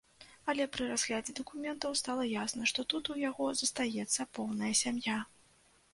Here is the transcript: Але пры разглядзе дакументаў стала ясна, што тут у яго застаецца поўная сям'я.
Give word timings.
Але 0.53 0.63
пры 0.75 0.87
разглядзе 0.91 1.35
дакументаў 1.39 1.93
стала 2.01 2.23
ясна, 2.31 2.63
што 2.71 2.87
тут 2.95 3.13
у 3.17 3.19
яго 3.29 3.45
застаецца 3.63 4.29
поўная 4.41 4.73
сям'я. 4.85 5.19